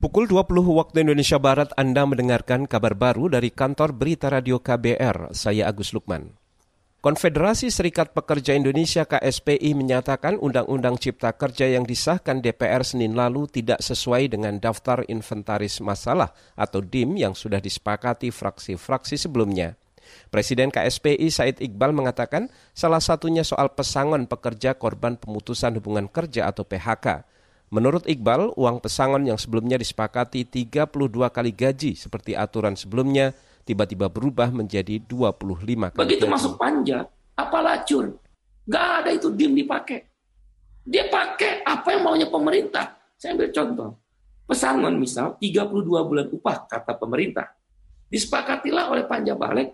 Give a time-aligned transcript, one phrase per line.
[0.00, 5.68] Pukul 20 waktu Indonesia Barat Anda mendengarkan kabar baru dari kantor berita radio KBR, saya
[5.68, 6.32] Agus Lukman.
[7.04, 13.84] Konfederasi Serikat Pekerja Indonesia KSPI menyatakan Undang-Undang Cipta Kerja yang disahkan DPR Senin lalu tidak
[13.84, 19.76] sesuai dengan daftar inventaris masalah atau DIM yang sudah disepakati fraksi-fraksi sebelumnya.
[20.32, 26.64] Presiden KSPI Said Iqbal mengatakan salah satunya soal pesangon pekerja korban pemutusan hubungan kerja atau
[26.64, 27.28] PHK.
[27.70, 30.90] Menurut Iqbal, uang pesangon yang sebelumnya disepakati 32
[31.30, 33.30] kali gaji seperti aturan sebelumnya
[33.62, 36.34] tiba-tiba berubah menjadi 25 kali Begitu gaji.
[36.34, 37.06] masuk panja,
[37.38, 38.18] apa lacur?
[38.66, 40.02] Gak ada itu dim dipakai.
[40.82, 42.90] Dia pakai apa yang maunya pemerintah.
[43.14, 43.90] Saya ambil contoh.
[44.50, 47.54] Pesangon misal 32 bulan upah kata pemerintah.
[48.10, 49.70] Disepakatilah oleh panja balik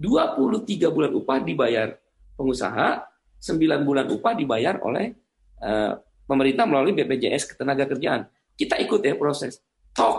[0.00, 1.92] 23 bulan upah dibayar
[2.40, 3.04] pengusaha,
[3.36, 5.12] 9 bulan upah dibayar oleh
[5.60, 8.26] uh, pemerintah melalui BPJS Ketenagakerjaan.
[8.54, 9.60] Kita ikut ya proses.
[9.94, 10.16] Tok,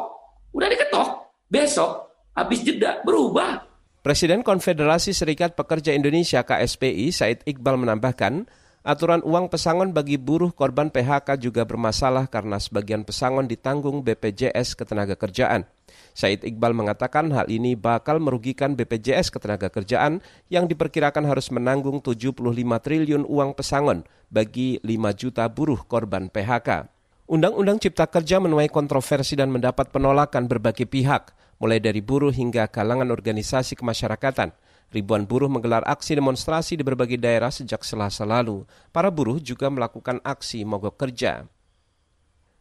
[0.55, 1.08] udah diketok,
[1.50, 1.91] besok
[2.36, 3.64] habis jeda berubah.
[4.06, 8.45] Presiden Konfederasi Serikat Pekerja Indonesia KSPI Said Iqbal menambahkan,
[8.86, 15.66] aturan uang pesangon bagi buruh korban PHK juga bermasalah karena sebagian pesangon ditanggung BPJS Ketenagakerjaan.
[16.14, 20.22] Said Iqbal mengatakan hal ini bakal merugikan BPJS Ketenagakerjaan
[20.53, 22.39] yang diperkirakan harus menanggung 75
[22.80, 26.88] triliun uang pesangon bagi 5 juta buruh korban PHK.
[27.25, 33.09] Undang-Undang Cipta Kerja menuai kontroversi dan mendapat penolakan berbagai pihak, mulai dari buruh hingga kalangan
[33.09, 34.53] organisasi kemasyarakatan.
[34.95, 38.63] Ribuan buruh menggelar aksi demonstrasi di berbagai daerah sejak selasa lalu.
[38.95, 41.43] Para buruh juga melakukan aksi mogok kerja.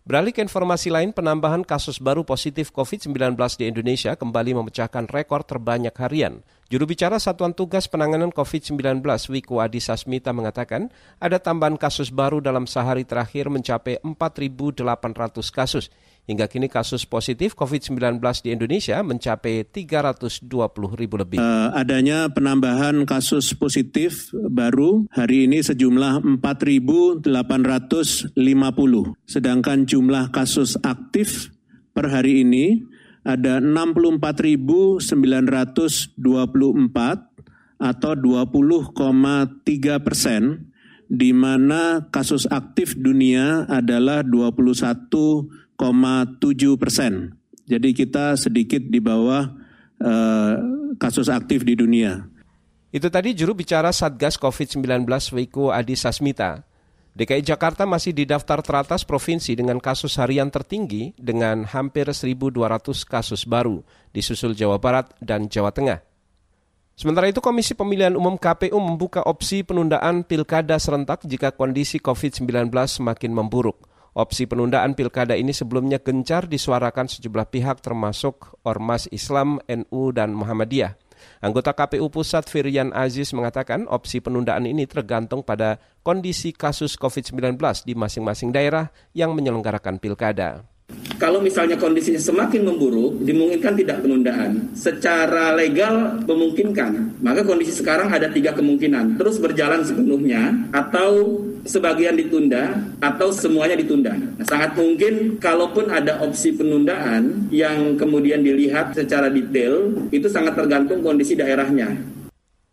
[0.04, 5.96] Beralih ke informasi lain, penambahan kasus baru positif COVID-19 di Indonesia kembali memecahkan rekor terbanyak
[5.96, 6.44] harian.
[6.68, 9.00] Juru bicara Satuan Tugas Penanganan COVID-19
[9.32, 14.84] Wiku Adhisa Smita mengatakan ada tambahan kasus baru dalam sehari terakhir mencapai 4.800
[15.48, 15.88] kasus.
[16.25, 20.48] Hingga kini kasus positif COVID-19 di Indonesia mencapai 320
[20.97, 21.36] ribu lebih.
[21.36, 27.29] Uh, adanya penambahan kasus positif baru hari ini sejumlah 4.850.
[29.29, 31.52] Sedangkan jumlah kasus aktif
[31.92, 32.80] per hari ini
[33.20, 35.05] ada 64.924
[37.85, 40.73] atau 20,3 persen,
[41.05, 44.64] di mana kasus aktif dunia adalah 21
[45.12, 45.64] tujuh
[46.79, 47.39] persen.
[47.64, 49.48] Jadi kita sedikit di bawah
[50.01, 50.55] uh,
[51.01, 52.29] kasus aktif di dunia.
[52.95, 55.02] Itu tadi juru bicara Satgas COVID-19
[55.35, 56.62] Wiku Adi Sasmita.
[57.14, 62.55] DKI Jakarta masih di daftar teratas provinsi dengan kasus harian tertinggi dengan hampir 1.200
[63.06, 66.02] kasus baru, disusul Jawa Barat dan Jawa Tengah.
[66.95, 73.30] Sementara itu Komisi Pemilihan Umum KPU membuka opsi penundaan pilkada serentak jika kondisi COVID-19 semakin
[73.35, 73.93] memburuk.
[74.14, 80.95] Opsi penundaan pilkada ini sebelumnya gencar disuarakan sejumlah pihak termasuk Ormas Islam, NU, dan Muhammadiyah.
[81.42, 87.98] Anggota KPU Pusat Firian Aziz mengatakan opsi penundaan ini tergantung pada kondisi kasus COVID-19 di
[87.98, 90.63] masing-masing daerah yang menyelenggarakan pilkada.
[91.17, 94.70] Kalau misalnya kondisinya semakin memburuk, dimungkinkan tidak penundaan.
[94.75, 97.23] Secara legal memungkinkan.
[97.23, 99.17] Maka kondisi sekarang ada tiga kemungkinan.
[99.19, 104.13] Terus berjalan sepenuhnya, atau sebagian ditunda, atau semuanya ditunda.
[104.14, 111.01] Nah, sangat mungkin kalaupun ada opsi penundaan yang kemudian dilihat secara detail, itu sangat tergantung
[111.01, 111.95] kondisi daerahnya.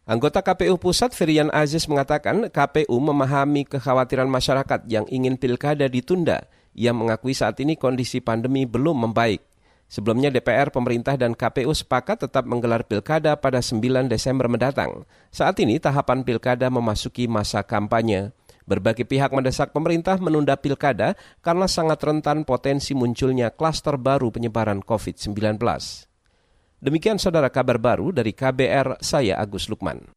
[0.09, 6.95] Anggota KPU Pusat Firian Aziz mengatakan KPU memahami kekhawatiran masyarakat yang ingin pilkada ditunda ia
[6.95, 9.43] mengakui saat ini kondisi pandemi belum membaik.
[9.91, 15.03] Sebelumnya DPR, pemerintah, dan KPU sepakat tetap menggelar pilkada pada 9 Desember mendatang.
[15.35, 18.31] Saat ini tahapan pilkada memasuki masa kampanye.
[18.63, 25.59] Berbagai pihak mendesak pemerintah menunda pilkada karena sangat rentan potensi munculnya klaster baru penyebaran COVID-19.
[26.81, 30.07] Demikian saudara kabar baru dari KBR, saya Agus Lukman.